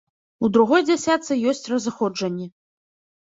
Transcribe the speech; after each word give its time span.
У 0.45 0.49
другой 0.55 0.81
дзясятцы 0.87 1.37
ёсць 1.51 1.69
разыходжанні. 1.73 2.47